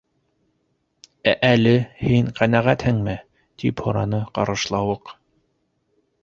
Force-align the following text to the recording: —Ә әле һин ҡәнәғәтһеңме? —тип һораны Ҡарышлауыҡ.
—Ә 1.31 1.33
әле 1.49 1.73
һин 1.99 2.31
ҡәнәғәтһеңме? 2.39 3.15
—тип 3.65 3.85
һораны 3.89 4.23
Ҡарышлауыҡ. 4.39 5.15